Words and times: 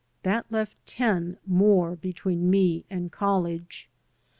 That 0.23 0.51
left 0.51 0.83
ten 0.87 1.37
more 1.45 1.95
between 1.95 2.49
me 2.49 2.85
and 2.89 3.11
college. 3.11 3.87